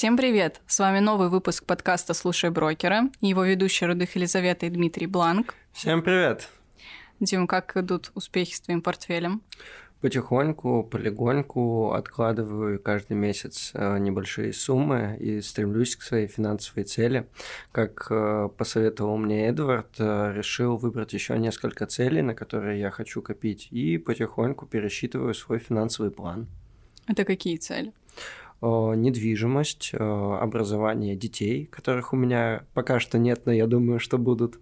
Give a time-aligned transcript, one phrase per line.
[0.00, 0.62] Всем привет!
[0.66, 5.54] С вами новый выпуск подкаста «Слушай брокера» и его ведущие Рудых Елизавета и Дмитрий Бланк.
[5.74, 6.48] Всем привет!
[7.20, 9.42] Дим, как идут успехи с твоим портфелем?
[10.00, 17.28] Потихоньку, полигоньку откладываю каждый месяц э, небольшие суммы и стремлюсь к своей финансовой цели.
[17.70, 23.20] Как э, посоветовал мне Эдвард, э, решил выбрать еще несколько целей, на которые я хочу
[23.20, 26.46] копить, и потихоньку пересчитываю свой финансовый план.
[27.06, 27.92] Это какие цели?
[28.62, 34.58] Недвижимость, образование детей, которых у меня пока что нет, но я думаю, что будут,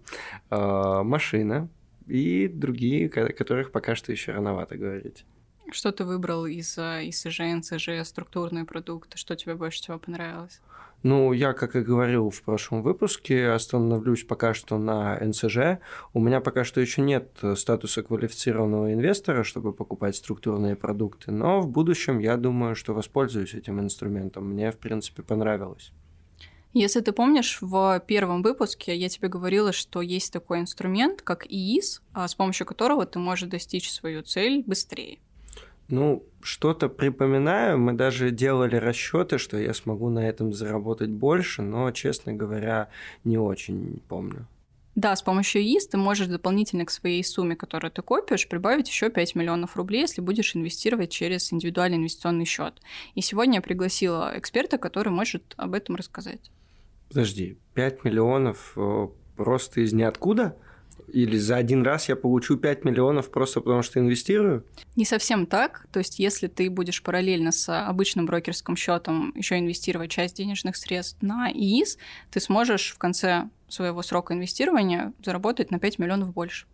[0.49, 1.67] машина,
[2.07, 5.25] и другие, которых пока что еще рановато говорить.
[5.71, 9.17] Что ты выбрал из ИСЖ, НСЖ, структурные продукты?
[9.17, 10.61] Что тебе больше всего понравилось?
[11.01, 15.79] Ну, я, как и говорил в прошлом выпуске, остановлюсь пока что на НСЖ.
[16.13, 21.69] У меня пока что еще нет статуса квалифицированного инвестора, чтобы покупать структурные продукты, но в
[21.69, 24.49] будущем я думаю, что воспользуюсь этим инструментом.
[24.49, 25.93] Мне, в принципе, понравилось.
[26.73, 32.03] Если ты помнишь, в первом выпуске я тебе говорила, что есть такой инструмент, как ИИС,
[32.13, 35.19] а с помощью которого ты можешь достичь свою цель быстрее.
[35.89, 41.91] Ну, что-то припоминаю, мы даже делали расчеты, что я смогу на этом заработать больше, но,
[41.91, 42.89] честно говоря,
[43.23, 44.47] не очень помню.
[44.95, 49.09] Да, с помощью ИИС ты можешь дополнительно к своей сумме, которую ты копишь, прибавить еще
[49.09, 52.81] 5 миллионов рублей, если будешь инвестировать через индивидуальный инвестиционный счет.
[53.15, 56.51] И сегодня я пригласила эксперта, который может об этом рассказать.
[57.07, 60.57] Подожди, 5 миллионов э, просто из ниоткуда?
[61.07, 64.65] Или за один раз я получу 5 миллионов просто потому, что инвестирую?
[64.95, 65.87] Не совсем так.
[65.91, 71.21] То есть, если ты будешь параллельно с обычным брокерским счетом еще инвестировать часть денежных средств
[71.21, 71.97] на ИИС,
[72.31, 76.65] ты сможешь в конце своего срока инвестирования заработать на 5 миллионов больше.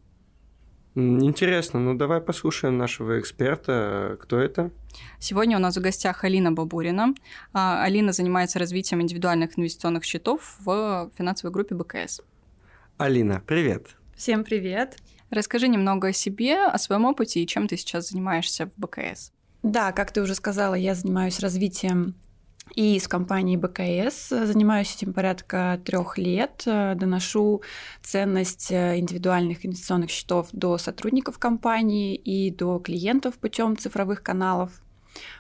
[0.96, 4.18] Интересно, ну давай послушаем нашего эксперта.
[4.22, 4.72] Кто это?
[5.20, 7.14] Сегодня у нас в гостях Алина Бабурина.
[7.52, 12.22] А, Алина занимается развитием индивидуальных инвестиционных счетов в финансовой группе БКС.
[12.98, 13.98] Алина, привет.
[14.16, 14.98] Всем привет.
[15.30, 19.34] Расскажи немного о себе, о своем опыте и чем ты сейчас занимаешься в БКС.
[19.62, 22.16] Да, как ты уже сказала, я занимаюсь развитием
[22.76, 26.64] и с компанией БКС занимаюсь этим порядка трех лет.
[26.66, 27.62] Доношу
[28.02, 34.72] ценность индивидуальных инвестиционных счетов до сотрудников компании и до клиентов путем цифровых каналов.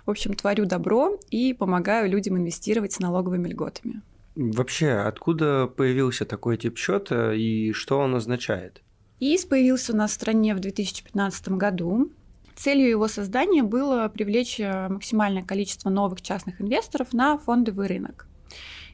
[0.06, 4.02] В общем, творю добро и помогаю людям инвестировать с налоговыми льготами.
[4.36, 8.82] Вообще, откуда появился такой тип счета и что он означает?
[9.22, 12.12] ИИС появился у нас в стране в 2015 году.
[12.56, 18.28] Целью его создания было привлечь э, максимальное количество новых частных инвесторов на фондовый рынок.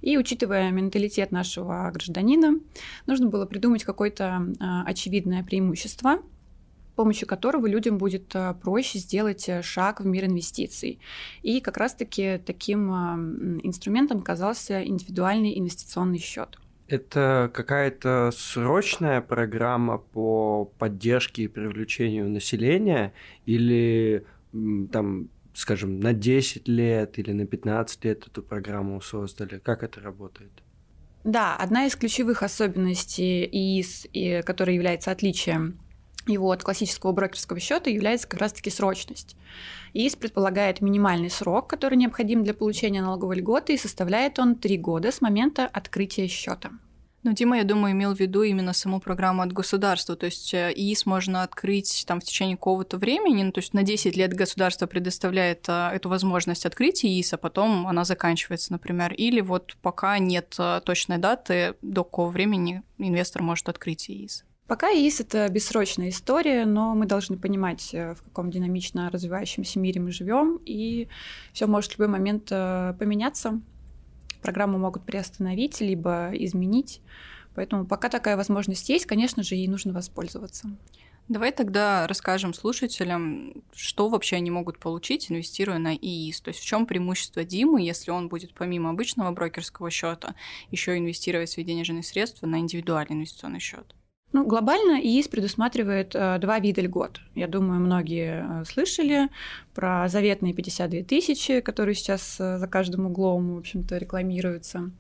[0.02, 2.59] И учитывая менталитет нашего гражданина,
[3.06, 6.19] нужно было придумать какое-то э, очевидное преимущество,
[7.02, 11.00] помощью которого людям будет э, проще сделать шаг в мир инвестиций.
[11.42, 12.92] И как раз-таки таким
[13.64, 16.60] инструментом оказался индивидуальный инвестиционный счет.
[16.88, 23.14] Это какая-то срочная программа по поддержке и привлечению населения
[23.48, 24.26] или
[24.92, 29.58] там, скажем, на 10 лет или на 15 лет эту программу создали?
[29.58, 30.52] Как это работает?
[31.24, 35.80] Да, одна из ключевых особенностей ИИС, которая является отличием
[36.28, 39.36] его от классического брокерского счета является как раз-таки срочность.
[39.94, 45.12] ИИС предполагает минимальный срок, который необходим для получения налоговой льготы, и составляет он 3 года
[45.12, 46.72] с момента открытия счета.
[47.24, 50.16] Ну, Дима, я думаю, имел в виду именно саму программу от государства.
[50.16, 53.84] То есть э, ИИС можно открыть там в течение какого-то времени, ну, то есть на
[53.84, 59.14] 10 лет государство предоставляет а, эту возможность открыть ИИС, а потом она заканчивается, например.
[59.14, 64.44] Или вот пока нет а, точной даты, до какого времени инвестор может открыть ИИС.
[64.72, 70.00] Пока ИИС– это бессрочная история, но мы должны понимать, э, в каком динамично развивающемся мире
[70.00, 71.09] мы живем, и
[71.52, 73.59] все может в любой момент э, поменяться.
[74.42, 77.02] Программу могут приостановить, либо изменить.
[77.54, 80.70] Поэтому пока такая возможность есть, конечно же, ей нужно воспользоваться.
[81.28, 86.40] Давай тогда расскажем слушателям, что вообще они могут получить, инвестируя на ИИС.
[86.40, 90.34] То есть в чем преимущество Димы, если он будет помимо обычного брокерского счета
[90.70, 93.96] еще инвестировать свои денежные средства на индивидуальный инвестиционный счет?
[94.34, 97.20] Ну, глобально ИИС предусматривает э, два вида льгот.
[97.36, 99.28] Я думаю, многие э, слышали
[99.74, 104.92] про заветные 52 тысячи, которые сейчас э, за каждым углом, в общем-то, рекламируются.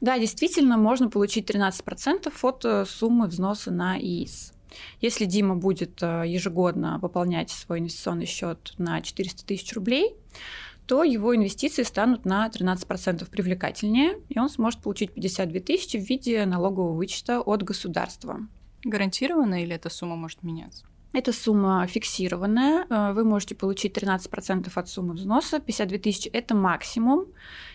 [0.00, 4.52] Да, действительно, можно получить 13% от суммы взноса на ИИС.
[5.00, 10.16] Если Дима будет ежегодно пополнять свой инвестиционный счет на 400 тысяч рублей,
[10.86, 16.44] то его инвестиции станут на 13% привлекательнее, и он сможет получить 52 тысячи в виде
[16.44, 18.46] налогового вычета от государства.
[18.86, 20.86] Гарантированно или эта сумма может меняться?
[21.12, 22.86] Эта сумма фиксированная.
[22.88, 25.60] Э, вы можете получить 13% от суммы взноса.
[25.60, 27.26] 52 тысячи– это максимум.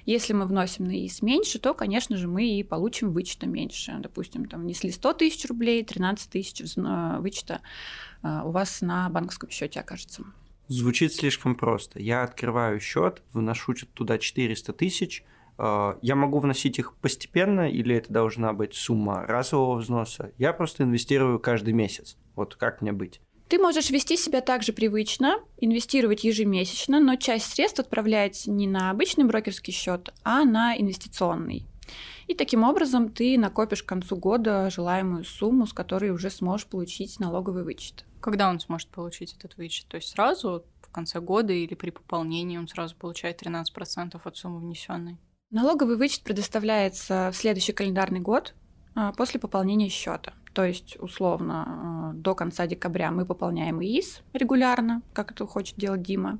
[0.05, 3.95] Если мы вносим на ИИС меньше, то, конечно же, мы и получим вычета меньше.
[3.99, 7.61] Допустим, там внесли 100 тысяч рублей, 13 тысяч вычета
[8.23, 10.23] э, у вас на банковском счете окажется.
[10.67, 11.99] Звучит слишком просто.
[11.99, 15.25] Я открываю счет, вношу туда 400 тысяч,
[15.57, 20.31] я могу вносить их постепенно или это должна быть сумма разового взноса?
[20.37, 22.17] Я просто инвестирую каждый месяц.
[22.35, 23.21] Вот как мне быть?
[23.51, 29.25] Ты можешь вести себя также привычно, инвестировать ежемесячно, но часть средств отправлять не на обычный
[29.25, 31.67] брокерский счет, а на инвестиционный.
[32.27, 37.19] И таким образом ты накопишь к концу года желаемую сумму, с которой уже сможешь получить
[37.19, 38.05] налоговый вычет.
[38.21, 39.85] Когда он сможет получить этот вычет?
[39.87, 44.59] То есть сразу в конце года или при пополнении он сразу получает 13% от суммы
[44.61, 45.17] внесенной?
[45.51, 48.53] Налоговый вычет предоставляется в следующий календарный год
[48.95, 50.31] а, после пополнения счета.
[50.53, 56.03] То есть, условно, э, до конца декабря мы пополняем ИИС регулярно, как это хочет делать
[56.03, 56.39] Дима.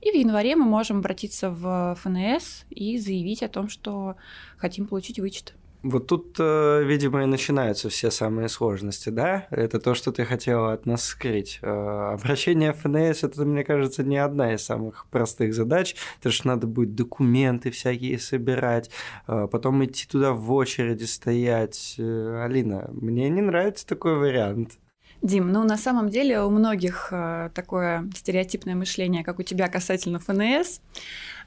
[0.00, 4.14] И в январе мы можем обратиться в ФНС и заявить о том, что
[4.58, 5.54] хотим получить вычет.
[5.82, 9.48] Вот тут, э, видимо, и начинаются все самые сложности, да?
[9.50, 11.58] Это то, что ты хотела от нас скрыть.
[11.60, 16.66] Э, обращение ФНС– это, мне кажется, не одна из самых простых задач, потому что надо
[16.68, 18.90] будет документы всякие собирать,
[19.26, 21.96] э, потом идти туда в очереди стоять.
[21.98, 24.78] Алина, мне не нравится такой вариант.
[25.20, 27.12] Дим, ну на самом деле у многих
[27.54, 30.80] такое стереотипное мышление, как у тебя касательно ФНС.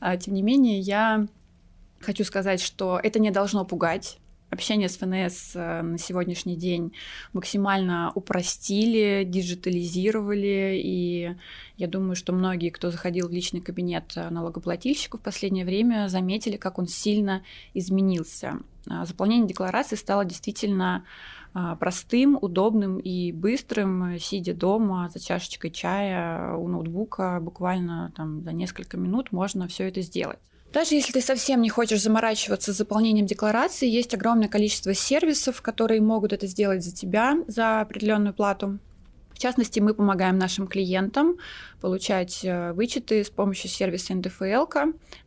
[0.02, 1.26] Э, тем не менее, я
[2.02, 4.20] хочу сказать, что это не должно пугать
[4.56, 6.94] общение с ФНС э, на сегодняшний день
[7.34, 11.36] максимально упростили, диджитализировали, и
[11.78, 16.58] я думаю, что многие, кто заходил в личный кабинет э, налогоплательщиков в последнее время, заметили,
[16.58, 17.44] как он сильно
[17.74, 18.60] изменился.
[18.90, 21.06] А, заполнение декларации стало действительно
[21.80, 28.98] простым, удобным и быстрым, сидя дома за чашечкой чая у ноутбука, буквально там за несколько
[28.98, 30.40] минут можно все это сделать.
[30.76, 36.02] Даже если ты совсем не хочешь заморачиваться с заполнением декларации, есть огромное количество сервисов, которые
[36.02, 38.80] могут это сделать за тебя за определенную плату.
[39.32, 41.38] В частности, мы помогаем нашим клиентам
[41.80, 44.66] получать э, вычеты с помощью сервиса НДФЛ.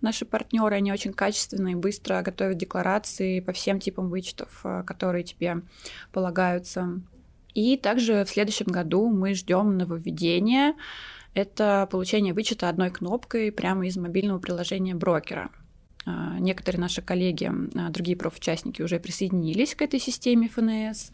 [0.03, 5.25] Наши партнеры, они очень качественно и быстро готовят декларации по всем типам вычетов, э, которые
[5.25, 5.63] тебе
[6.13, 7.01] полагаются.
[7.55, 10.75] И также в следующем году мы ждем нововведения
[11.35, 15.51] это получение вычета одной кнопкой прямо из мобильного приложения брокера.
[16.07, 21.13] А, некоторые наши коллеги, а, другие профучастники уже присоединились к этой системе ФНС,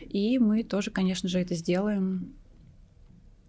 [0.00, 2.34] и мы тоже, конечно же, это сделаем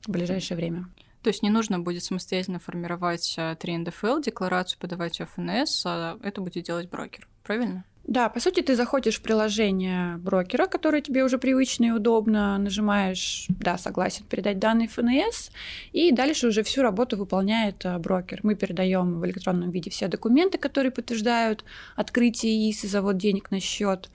[0.05, 0.87] в ближайшее время.
[1.21, 6.41] То есть не нужно будет самостоятельно формировать 3 НДФЛ, декларацию подавать в ФНС, а это
[6.41, 7.85] будет делать брокер, правильно?
[8.03, 13.45] Да, по сути, ты заходишь в приложение брокера, которое тебе уже привычно и удобно, нажимаешь
[13.47, 15.51] «Да, согласен передать данные ФНС»,
[15.93, 18.41] и дальше уже всю работу выполняет э, брокер.
[18.43, 21.63] Мы передаем в электронном виде все документы, которые подтверждают
[21.95, 24.09] открытие ИИС и завод денег на счет.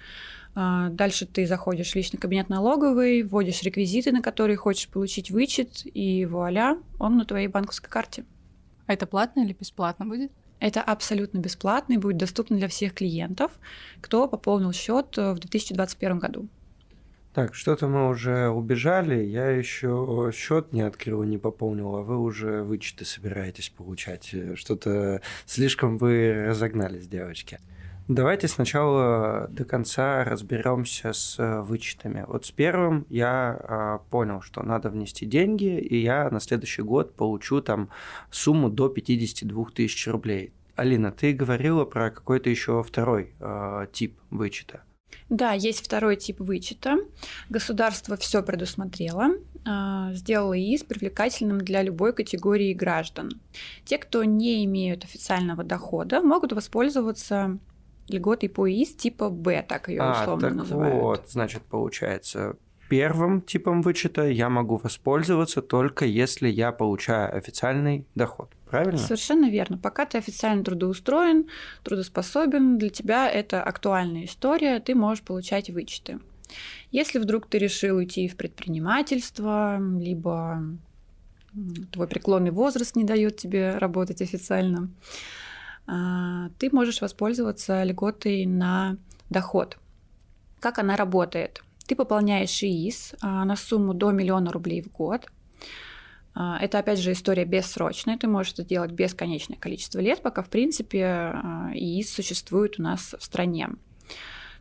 [0.55, 5.83] А, дальше ты заходишь в личный кабинет налоговый, вводишь реквизиты, на которые хочешь получить вычет,
[5.85, 8.27] и вуаля, он на твоей банковской карте.
[8.87, 10.31] А это платно или бесплатно будет?
[10.61, 13.53] Это абсолютно бесплатно и будет доступно для всех клиентов,
[14.01, 16.49] кто пополнил счет э, в 2021 году.
[17.35, 22.65] Так, что-то мы уже убежали, я еще счет не открыл, не пополнил, а вы уже
[22.65, 24.35] вычеты собираетесь получать.
[24.55, 27.61] Что-то слишком вы разогнались, девочки.
[28.09, 32.25] Давайте сначала до конца разберемся с э, вычетами.
[32.27, 37.15] Вот с первым я а, понял, что надо внести деньги, и я на следующий год
[37.15, 37.91] получу там
[38.31, 40.55] сумму до 52 тысяч рублей.
[40.75, 44.81] Алина, ты говорила про какой-то еще второй э, тип вычета.
[45.29, 46.97] Да, есть второй тип вычета.
[47.51, 49.33] Государство все предусмотрело,
[49.67, 53.33] э, сделало ИИС привлекательным для любой категории граждан.
[53.85, 57.59] Те, кто не имеют официального дохода, могут воспользоваться
[58.09, 61.03] льготой по ИИС типа Б, так ее а, условно так называют.
[61.03, 62.57] Вот, значит, получается,
[62.89, 68.51] первым типом вычета я могу воспользоваться только если я получаю официальный доход.
[68.71, 68.99] Правильно?
[68.99, 69.79] Совершенно верно.
[69.79, 71.47] Пока ты официально трудоустроен,
[71.85, 76.19] трудоспособен, для тебя это актуальная история, ты можешь получать вычеты.
[76.91, 80.63] Если вдруг ты решил уйти в предпринимательство, либо
[81.93, 85.48] твой преклонный возраст не дает тебе работать официально, а,
[85.89, 88.99] ты можешь воспользоваться льготой на
[89.31, 89.79] доход.
[90.61, 91.63] Как она работает?
[91.87, 95.27] Ты пополняешь ИИС а, на сумму до миллиона рублей в год.
[96.35, 98.19] А, это, опять же, история бессрочная.
[98.19, 101.33] Ты можешь это делать бесконечное количество лет, пока, в принципе,
[101.75, 103.71] ИИС существует у нас в стране.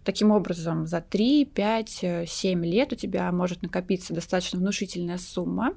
[0.05, 5.73] Таким образом, за 3, 5, 7 лет у тебя может накопиться достаточно внушительная сумма,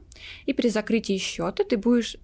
[0.47, 2.17] и при закрытии счета ты будешь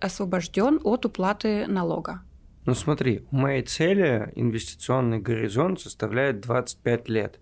[0.00, 2.22] освобожден от уплаты налога.
[2.64, 7.40] Ну смотри, у моей цели инвестиционный горизонт составляет 25 лет.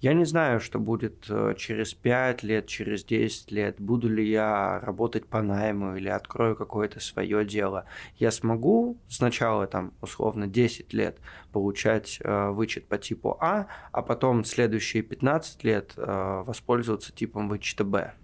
[0.00, 4.80] Я не знаю, что будет э, через 5 лет, через 10 лет, буду ли я
[4.80, 7.84] работать по найму или открою какое-то свое дело.
[8.18, 11.18] Я смогу сначала там условно 10 лет
[11.52, 17.84] получать э, вычет по типу А, а потом следующие 15 лет э, воспользоваться типом вычета
[17.84, 18.14] Б.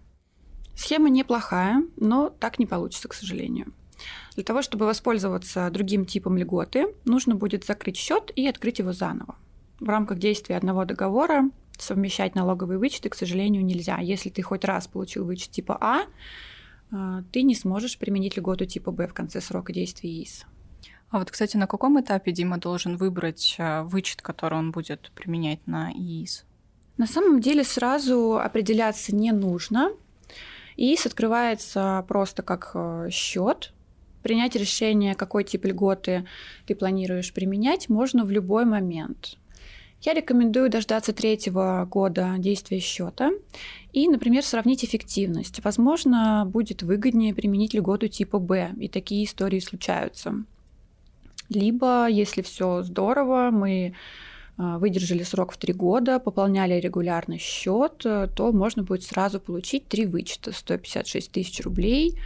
[0.74, 3.72] Схема неплохая, но так не получится, к сожалению.
[4.34, 9.36] Для того, чтобы воспользоваться другим типом льготы, нужно будет закрыть счет и открыть его заново.
[9.80, 13.98] В рамках действия одного договора совмещать налоговые вычеты, к сожалению, нельзя.
[13.98, 16.02] Если ты хоть раз получил вычет типа А,
[16.92, 20.44] э, ты не сможешь применить льготу типа Б в конце срока действия ИИС.
[21.10, 25.66] А вот, кстати, на каком этапе Дима должен выбрать э, вычет, который он будет применять
[25.66, 26.44] на ИИС?
[26.98, 29.90] На самом деле сразу определяться не нужно.
[30.76, 33.72] ИИС открывается просто как э, счет.
[34.22, 36.26] Принять решение, какой тип льготы
[36.66, 39.36] ты планируешь применять, можно в любой момент.
[40.02, 43.32] Я рекомендую дождаться третьего года действия счета
[43.92, 45.62] и, например, сравнить эффективность.
[45.62, 50.34] Возможно, будет выгоднее применить льготу типа Б, и такие истории случаются.
[51.50, 53.94] Либо, если все здорово, мы
[54.56, 60.06] а, выдержали срок в три года, пополняли регулярный счет, то можно будет сразу получить три
[60.06, 62.18] вычета 156 тысяч рублей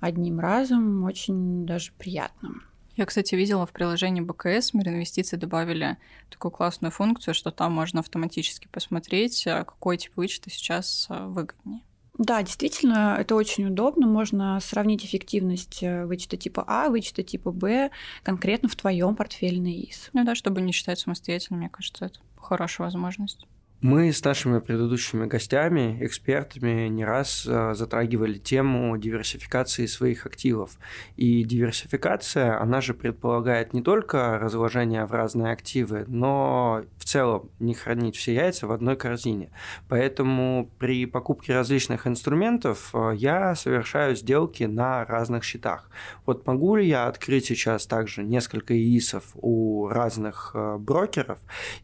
[0.00, 2.62] одним разом, очень даже приятно.
[2.96, 5.98] Я, кстати, видела в приложении БКС Мир инвестиций добавили
[6.30, 11.82] такую классную функцию, что там можно автоматически посмотреть, а, какой тип вычета сейчас а, выгоднее.
[12.18, 14.08] Да, действительно, это очень удобно.
[14.08, 17.92] Можно сравнить эффективность э, вычета типа А, вычета типа Б
[18.24, 20.10] конкретно в твоем портфеле на ИИС.
[20.12, 23.46] Ну да, чтобы не считать самостоятельно, мне кажется, это хорошая возможность.
[23.80, 30.72] Мы с нашими предыдущими гостями, экспертами, не раз э, затрагивали тему диверсификации своих активов.
[31.14, 37.72] И диверсификация, она же предполагает не только разложение в разные активы, но в целом не
[37.72, 39.52] хранить все яйца в одной корзине.
[39.88, 45.88] Поэтому при покупке различных инструментов э, я совершаю сделки на разных счетах.
[46.26, 51.38] Вот могу ли я открыть сейчас также несколько ИИСов у разных э, брокеров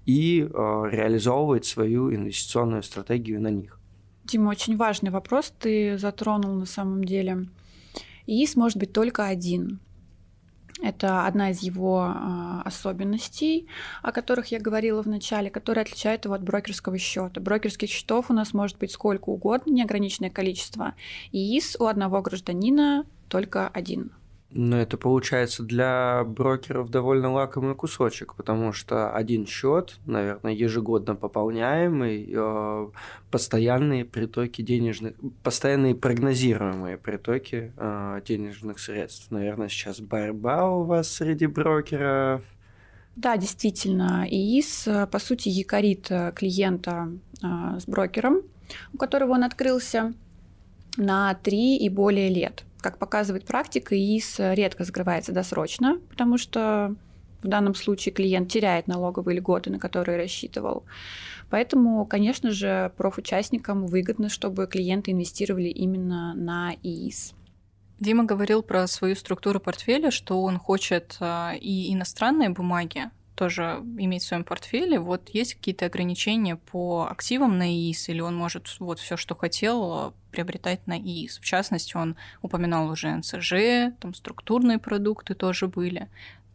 [0.07, 3.79] и реализовывать свои свою инвестиционную стратегию на них.
[4.25, 7.47] Дима, очень важный вопрос ты затронул на самом деле.
[8.27, 9.81] ИИС может быть только один.
[10.83, 13.69] Это одна из его э, особенностей,
[14.03, 17.41] о которых я говорила в начале, которая отличает его от брокерского счета.
[17.41, 20.95] Брокерских счетов у нас может быть сколько угодно, неограниченное количество.
[21.33, 24.11] ИИС у одного гражданина только один.
[24.57, 32.33] Но это получается для брокеров довольно лакомый кусочек, потому что один счет, наверное, ежегодно пополняемый,
[32.33, 32.89] э,
[33.33, 39.33] постоянные притоки денежных, постоянные прогнозируемые притоки э, денежных средств.
[39.33, 42.41] Наверное, сейчас борьба у вас среди брокеров.
[43.17, 44.25] Да, действительно.
[44.31, 47.09] ИИС, по сути, якорит клиента
[47.43, 48.43] э, с брокером,
[48.93, 50.15] у которого он открылся
[50.97, 52.65] на три и более лет.
[52.85, 56.95] Как показывает практика, ИИС редко закрывается досрочно, потому что
[57.43, 60.85] в данном случае клиент теряет налоговые льготы, на которые рассчитывал.
[61.49, 67.33] Поэтому, конечно же, профучастникам выгодно, чтобы клиенты инвестировали именно на ИИС.
[68.01, 74.23] Дима говорил про свою структуру портфеля, что он хочет а, и иностранные бумаги, тоже иметь
[74.23, 78.99] в своем портфеле, вот есть какие-то ограничения по активам на ИИС, или он может вот
[79.01, 81.39] все, что хотел, приобретать на ИИС.
[81.39, 86.09] В частности, он упоминал уже НСЖ, там структурные продукты тоже были.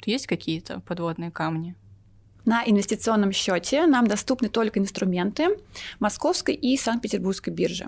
[0.06, 1.76] Есть какие-то подводные камни?
[2.46, 5.58] На инвестиционном счете нам доступны только инструменты
[6.00, 7.88] Московской и Санкт-Петербургской биржи.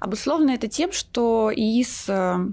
[0.00, 2.46] Обусловлено это тем, что ИИС э,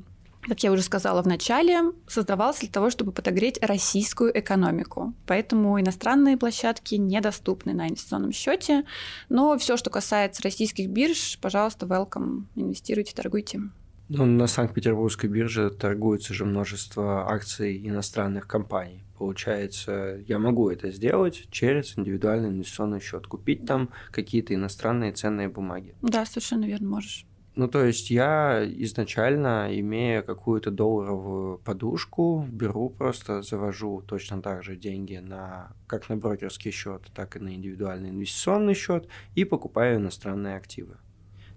[0.49, 5.13] как я уже сказала в начале, создавался для того, чтобы подогреть российскую экономику.
[5.27, 8.83] Поэтому иностранные площадки недоступны на инвестиционном счете.
[9.29, 13.61] Но все, что касается российских бирж, пожалуйста, welcome, инвестируйте, торгуйте.
[14.09, 19.03] Ну, на Санкт-Петербургской бирже торгуется же множество акций иностранных компаний.
[19.19, 25.93] Получается, я могу это сделать через индивидуальный инвестиционный счет, купить там какие-то иностранные ценные бумаги.
[26.01, 27.27] Да, совершенно верно, можешь.
[27.59, 34.77] Ну, то есть я изначально, имея какую-то долларовую подушку, беру просто, завожу точно так же
[34.77, 40.55] деньги на как на брокерский счет, так и на индивидуальный инвестиционный счет и покупаю иностранные
[40.55, 40.95] активы.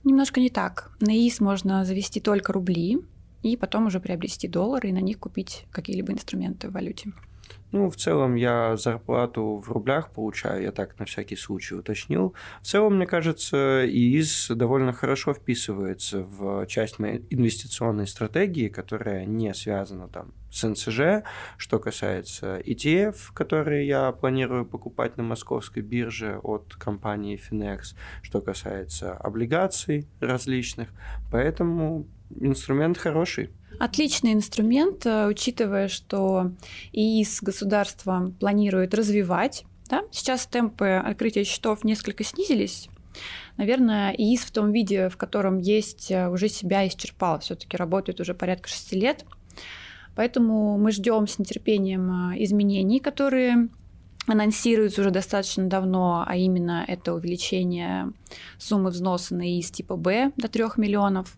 [0.03, 0.91] Немножко не так.
[0.99, 2.99] На ИИС можно завести только рубли
[3.45, 7.13] и потом уже приобрести доллары и на них купить какие-либо инструменты в валюте.
[7.73, 12.35] Ну, в целом я зарплату в рублях получаю, я так на всякий случай уточнил.
[12.61, 19.55] В целом, мне кажется, ИИС довольно хорошо вписывается в часть моей инвестиционной стратегии, которая не
[19.55, 21.25] связана там с НСЖ,
[21.57, 29.15] что касается ETF, которые я планирую покупать на московской бирже от компании Finex, что касается
[29.15, 30.91] облигаций различных.
[31.31, 32.07] Поэтому
[32.41, 33.51] инструмент хороший.
[33.79, 36.53] Отличный инструмент, э, учитывая, что
[36.93, 39.65] ИИС государство планирует развивать.
[39.89, 40.03] Да?
[40.11, 42.89] Сейчас темпы открытия счетов несколько снизились.
[43.57, 47.41] Наверное, ИИС в том виде, в котором есть, э, уже себя исчерпал.
[47.41, 49.25] Все-таки работает уже порядка шести лет.
[50.15, 53.69] Поэтому мы ждем с нетерпением э, изменений, которые
[54.27, 58.13] анонсируется уже достаточно давно, а именно это увеличение
[58.59, 61.37] суммы взноса на ИИС типа Б до 3 миллионов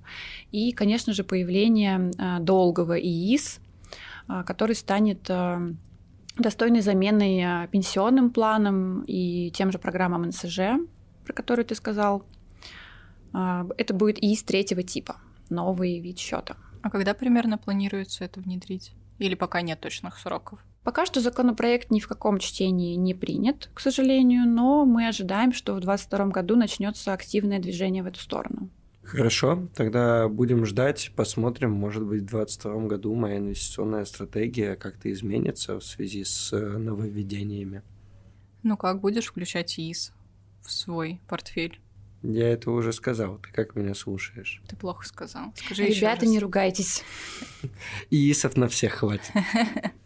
[0.52, 3.60] и, конечно же, появление а, долгого ИИС,
[4.28, 5.62] а, который станет а,
[6.36, 10.58] достойной заменой пенсионным планам и тем же программам НСЖ,
[11.24, 12.24] про которые ты сказал.
[13.32, 15.16] Это будет ИИС третьего типа,
[15.48, 16.56] новый вид счета.
[16.82, 18.92] А когда примерно планируется это внедрить?
[19.18, 20.60] Или пока нет точных сроков?
[20.84, 25.72] Пока что законопроект ни в каком чтении не принят, к сожалению, но мы ожидаем, что
[25.72, 28.68] в 2022 году начнется активное движение в эту сторону.
[29.02, 35.78] Хорошо, тогда будем ждать, посмотрим, может быть, в 2022 году моя инвестиционная стратегия как-то изменится
[35.78, 37.82] в связи с э, нововведениями.
[38.62, 40.12] Ну как, будешь включать ИИС
[40.62, 41.80] в свой портфель?
[42.22, 44.62] Я это уже сказал, ты как меня слушаешь?
[44.66, 45.52] Ты плохо сказал.
[45.54, 47.04] Скажи Ребята, не ругайтесь.
[48.10, 49.30] ИИСов на всех хватит.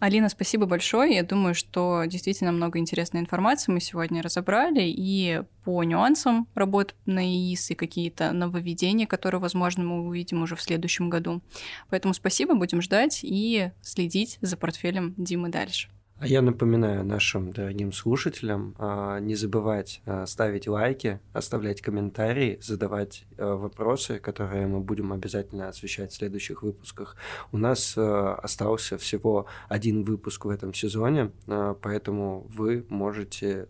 [0.00, 1.14] Алина, спасибо большое.
[1.14, 7.22] Я думаю, что действительно много интересной информации мы сегодня разобрали и по нюансам работы на
[7.22, 11.42] ИИС и какие-то нововведения, которые, возможно, мы увидим уже в следующем году.
[11.90, 15.90] Поэтому спасибо, будем ждать и следить за портфелем Димы дальше.
[16.20, 23.24] А я напоминаю нашим дорогим слушателям а, не забывать а, ставить лайки, оставлять комментарии, задавать
[23.38, 27.16] а, вопросы, которые мы будем обязательно освещать в следующих выпусках.
[27.52, 33.68] У нас остался всего один выпуск в этом сезоне, поэтому вы можете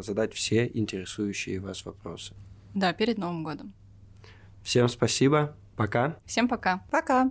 [0.00, 2.32] задать все интересующие вас вопросы.
[2.74, 3.74] Да, перед Новым годом.
[4.62, 5.54] Всем спасибо.
[5.76, 6.16] Пока.
[6.24, 6.82] Всем пока.
[6.90, 7.30] Пока.